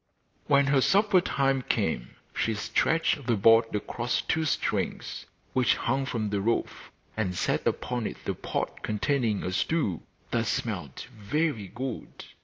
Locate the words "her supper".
0.65-1.21